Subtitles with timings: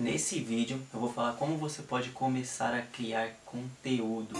[0.00, 4.34] Nesse vídeo eu vou falar como você pode começar a criar conteúdo.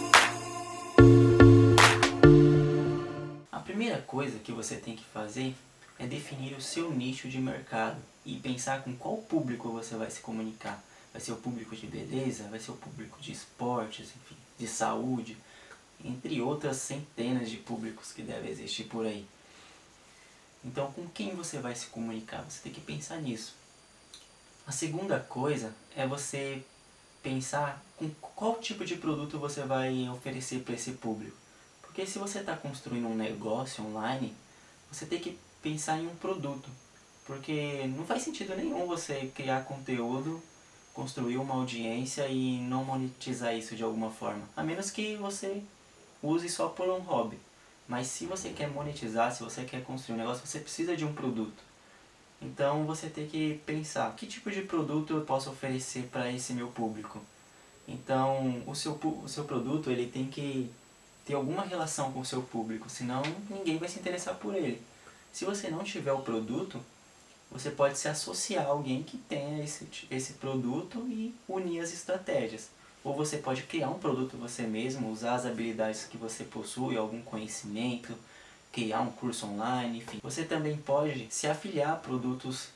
[3.51, 5.53] A primeira coisa que você tem que fazer
[5.99, 10.21] é definir o seu nicho de mercado e pensar com qual público você vai se
[10.21, 10.83] comunicar.
[11.13, 15.37] Vai ser o público de beleza, vai ser o público de esportes, enfim, de saúde,
[16.03, 19.27] entre outras centenas de públicos que devem existir por aí.
[20.65, 22.43] Então, com quem você vai se comunicar?
[22.49, 23.60] Você tem que pensar nisso.
[24.71, 26.63] A segunda coisa é você
[27.21, 31.35] pensar com qual tipo de produto você vai oferecer para esse público.
[31.81, 34.33] Porque se você está construindo um negócio online,
[34.89, 36.69] você tem que pensar em um produto.
[37.25, 40.41] Porque não faz sentido nenhum você criar conteúdo,
[40.93, 44.47] construir uma audiência e não monetizar isso de alguma forma.
[44.55, 45.61] A menos que você
[46.23, 47.37] use só por um hobby.
[47.89, 51.13] Mas se você quer monetizar, se você quer construir um negócio, você precisa de um
[51.13, 51.70] produto.
[52.41, 56.67] Então você tem que pensar, que tipo de produto eu posso oferecer para esse meu
[56.69, 57.21] público?
[57.87, 60.71] Então o seu, o seu produto ele tem que
[61.25, 64.81] ter alguma relação com o seu público, senão ninguém vai se interessar por ele.
[65.31, 66.79] Se você não tiver o produto,
[67.51, 72.69] você pode se associar a alguém que tenha esse, esse produto e unir as estratégias.
[73.03, 77.21] Ou você pode criar um produto você mesmo, usar as habilidades que você possui, algum
[77.21, 78.15] conhecimento,
[78.71, 80.19] criar um curso online, enfim.
[80.23, 82.69] Você também pode se afiliar a produtos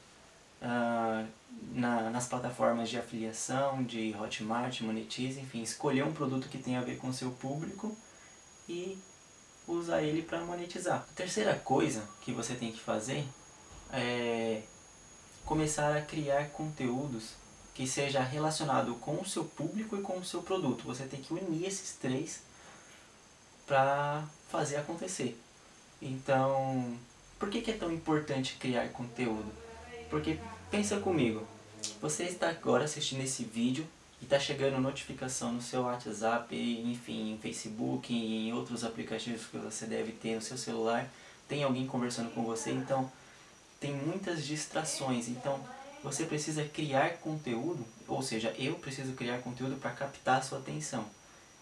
[0.62, 1.26] uh,
[1.72, 6.84] na, nas plataformas de afiliação, de Hotmart, Monetize, enfim, escolher um produto que tenha a
[6.84, 7.96] ver com o seu público
[8.68, 8.98] e
[9.68, 11.06] usar ele para monetizar.
[11.10, 13.26] A terceira coisa que você tem que fazer
[13.92, 14.62] é
[15.46, 17.34] começar a criar conteúdos
[17.74, 20.86] que seja relacionado com o seu público e com o seu produto.
[20.86, 22.42] Você tem que unir esses três
[23.68, 25.40] para fazer acontecer.
[26.02, 26.98] Então,
[27.40, 29.52] por que, que é tão importante criar conteúdo?
[30.10, 31.46] Porque pensa comigo,
[32.02, 33.88] você está agora assistindo esse vídeo
[34.22, 39.86] e está chegando notificação no seu WhatsApp, enfim, em Facebook, em outros aplicativos que você
[39.86, 41.10] deve ter no seu celular,
[41.48, 43.12] tem alguém conversando com você, então
[43.80, 45.28] tem muitas distrações.
[45.28, 45.60] Então,
[46.04, 51.06] você precisa criar conteúdo, ou seja, eu preciso criar conteúdo para captar a sua atenção.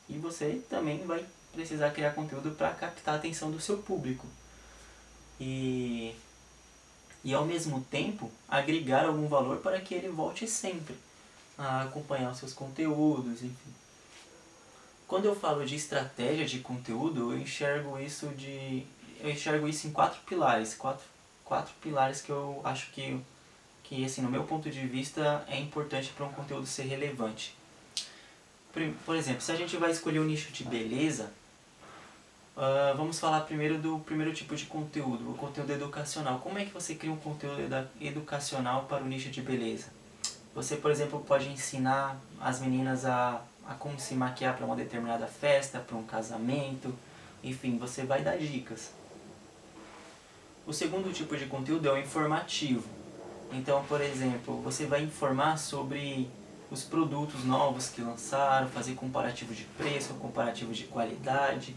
[0.10, 4.26] E você também vai precisar criar conteúdo para captar a atenção do seu público.
[5.40, 6.16] E,
[7.24, 10.96] e ao mesmo tempo agregar algum valor para que ele volte sempre
[11.58, 13.74] a acompanhar os seus conteúdos, enfim.
[15.08, 18.86] Quando eu falo de estratégia de conteúdo, eu enxergo isso de
[19.20, 21.06] eu enxergo isso em quatro pilares, quatro,
[21.46, 23.22] quatro pilares que eu acho que
[23.84, 27.56] que, assim, no meu ponto de vista, é importante para um conteúdo ser relevante.
[29.06, 31.32] Por exemplo, se a gente vai escolher um nicho de beleza,
[32.56, 36.40] uh, vamos falar primeiro do primeiro tipo de conteúdo, o conteúdo educacional.
[36.40, 37.62] Como é que você cria um conteúdo
[38.00, 39.88] educacional para o nicho de beleza?
[40.56, 45.26] Você, por exemplo, pode ensinar as meninas a, a como se maquiar para uma determinada
[45.26, 46.94] festa, para um casamento,
[47.44, 48.92] enfim, você vai dar dicas.
[50.66, 52.88] O segundo tipo de conteúdo é o informativo.
[53.52, 56.30] Então, por exemplo, você vai informar sobre
[56.72, 61.76] os produtos novos que lançaram, fazer comparativo de preço, comparativo de qualidade.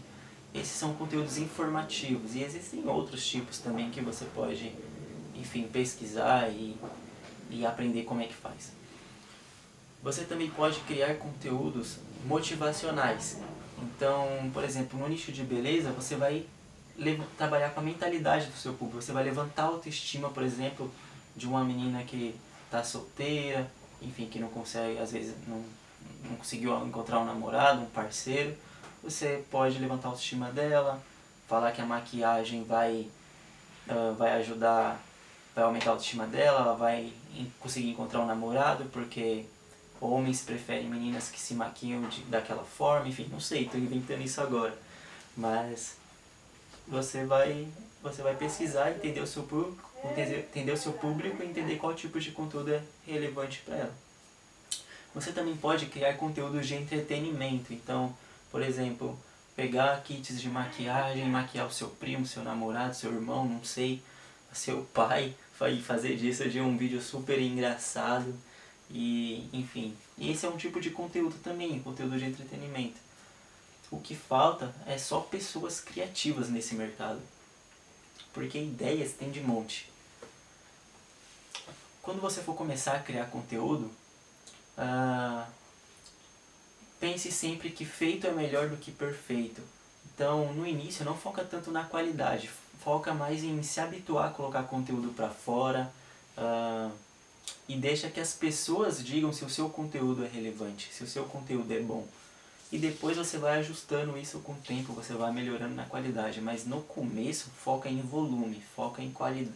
[0.59, 4.73] Esses são conteúdos informativos e existem outros tipos também que você pode,
[5.35, 6.75] enfim, pesquisar e,
[7.51, 8.71] e aprender como é que faz.
[10.01, 13.37] Você também pode criar conteúdos motivacionais.
[13.79, 16.45] Então, por exemplo, no nicho de beleza, você vai
[17.37, 19.01] trabalhar com a mentalidade do seu público.
[19.01, 20.91] Você vai levantar a autoestima, por exemplo,
[21.35, 22.33] de uma menina que
[22.65, 23.69] está solteira,
[24.01, 25.63] enfim, que não consegue, às vezes não,
[26.29, 28.55] não conseguiu encontrar um namorado, um parceiro,
[29.09, 31.01] você pode levantar a autoestima dela,
[31.47, 33.07] falar que a maquiagem vai,
[33.89, 35.01] uh, vai ajudar,
[35.55, 37.13] vai aumentar a autoestima dela, ela vai
[37.59, 39.45] conseguir encontrar um namorado, porque
[40.01, 44.41] homens preferem meninas que se maquiam de, daquela forma, enfim, não sei, estou inventando isso
[44.41, 44.77] agora.
[45.37, 45.95] Mas
[46.85, 47.65] você vai,
[48.03, 52.19] você vai pesquisar, entender o seu público, entender o seu público e entender qual tipo
[52.19, 53.93] de conteúdo é relevante para ela.
[55.15, 58.13] Você também pode criar conteúdos de entretenimento, então,
[58.51, 59.17] por exemplo,
[59.55, 64.01] pegar kits de maquiagem, maquiar o seu primo, seu namorado, seu irmão, não sei,
[64.53, 65.35] seu pai,
[65.71, 68.33] e fazer disso de um vídeo super engraçado
[68.89, 72.97] e, enfim, esse é um tipo de conteúdo também, conteúdo de entretenimento.
[73.89, 77.21] O que falta é só pessoas criativas nesse mercado
[78.37, 79.89] porque ideias tem de monte.
[82.03, 83.91] Quando você for começar a criar conteúdo,
[84.77, 85.51] uh,
[86.99, 89.61] pense sempre que feito é melhor do que perfeito.
[90.13, 92.49] Então, no início, não foca tanto na qualidade,
[92.83, 95.91] foca mais em se habituar a colocar conteúdo para fora,
[96.37, 96.91] uh,
[97.67, 101.25] e deixa que as pessoas digam se o seu conteúdo é relevante, se o seu
[101.25, 102.07] conteúdo é bom.
[102.69, 106.41] E depois você vai ajustando isso com o tempo, você vai melhorando na qualidade.
[106.41, 109.13] Mas no começo, foca em volume, foca em,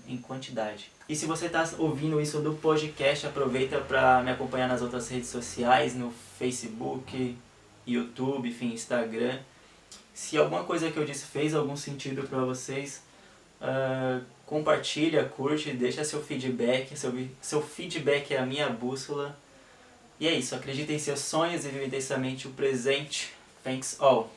[0.08, 0.90] em quantidade.
[1.10, 5.28] E se você está ouvindo isso do podcast, aproveita para me acompanhar nas outras redes
[5.28, 7.38] sociais, no Facebook,
[7.86, 9.40] YouTube, enfim, Instagram.
[10.14, 13.04] Se alguma coisa que eu disse fez algum sentido para vocês,
[13.60, 16.98] uh, compartilha, curte, deixa seu feedback.
[16.98, 19.38] Seu, seu feedback é a minha bússola.
[20.22, 23.34] E é isso, acredite em seus sonhos e vive intensamente o presente.
[23.64, 24.32] Thanks all.